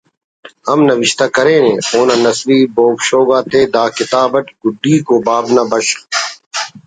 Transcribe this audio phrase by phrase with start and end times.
[0.69, 5.97] ہم نوشتہ کرینے اونا نثری بوگ شوگ آتے دا کتاب اٹ گڈیکو باب نا بشخ